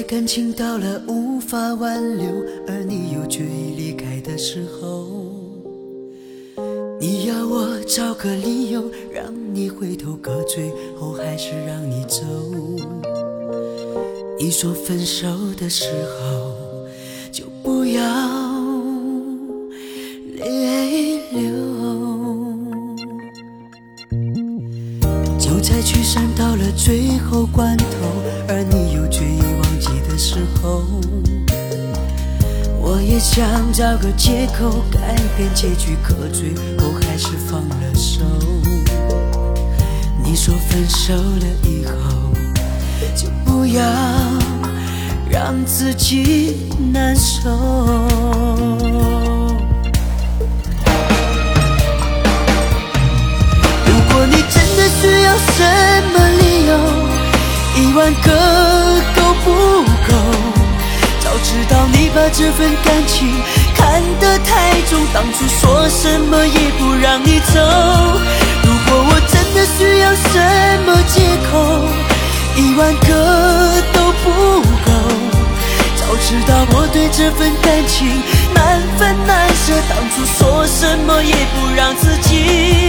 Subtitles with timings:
[0.00, 2.26] 在感情到了无法挽留，
[2.66, 5.06] 而你又决意离开的时候，
[6.98, 9.24] 你要我找个理由让
[9.54, 12.22] 你回头，可最后还是让你走。
[14.38, 15.28] 你说分手
[15.58, 16.56] 的时候
[17.30, 18.02] 就不要
[20.38, 21.42] 泪流，
[25.38, 27.84] 就在聚散到了最后关头，
[28.48, 29.49] 而你又决意。
[30.22, 30.84] 时候，
[32.78, 38.20] 我也想找个借口改变结局，可最后还是放了手。
[40.22, 42.34] 你说分手了以后，
[43.16, 43.82] 就不要
[45.30, 48.89] 让自己难受。
[58.22, 58.28] 个
[59.16, 59.50] 够不
[60.08, 60.12] 够？
[61.20, 61.30] 早。
[61.42, 63.26] 知道你把这份感情
[63.74, 67.58] 看得太重，当初说什么也不让你走。
[68.62, 70.38] 如果我真的需要什
[70.86, 71.52] 么借口，
[72.56, 74.92] 一万个都不够。
[75.96, 78.22] 早知道我对这份感情
[78.54, 82.79] 难分难舍，当初说什么也不让自己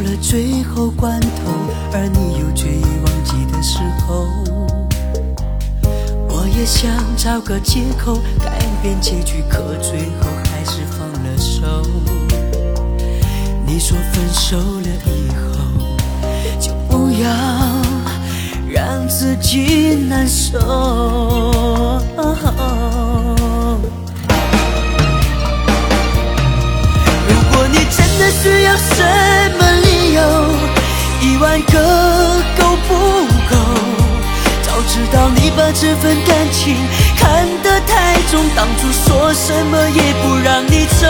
[0.00, 1.28] 到了最后关头，
[1.92, 4.26] 而你又决意忘记的时候，
[6.26, 11.82] 我也想找个借口改变结局，可最后还是放了手。
[13.66, 15.60] 你说分手了以后，
[16.58, 17.28] 就不要
[18.70, 20.58] 让自己难受。
[27.28, 29.49] 如果你真的需要什？
[31.40, 31.72] 万个
[32.58, 32.94] 够不
[33.48, 33.56] 够？
[34.62, 36.76] 早知道你把这份感情
[37.16, 41.06] 看得太重，当初说什么也不让你走。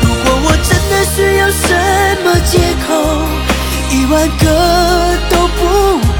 [0.00, 1.68] 如果我真的需要什
[2.24, 2.58] 么借
[2.88, 2.88] 口，
[3.90, 4.44] 一万个
[5.28, 5.60] 都不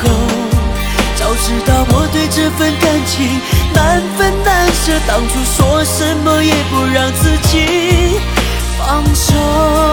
[0.03, 0.05] 够。
[1.17, 3.41] 早知道我对这份感情
[3.73, 8.21] 难分难舍，当初说什么也不让自己
[8.79, 9.86] 放手。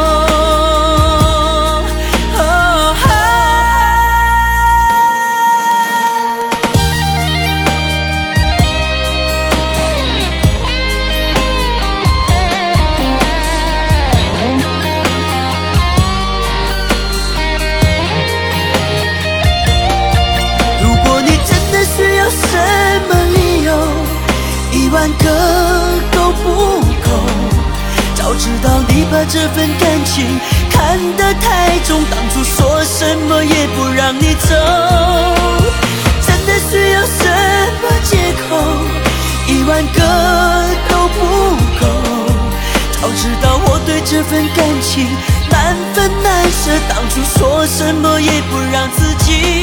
[25.11, 27.09] 个够不够，
[28.15, 30.39] 早知道你把这份感情
[30.71, 34.55] 看得太重，当初说什么也不让你走。
[36.25, 37.27] 真的需要什
[37.81, 38.57] 么借口？
[39.47, 39.99] 一万个
[40.89, 41.19] 都不
[41.79, 41.85] 够。
[43.01, 45.05] 早知道我对这份感情
[45.49, 49.62] 难分难舍，当初说什么也不让自己。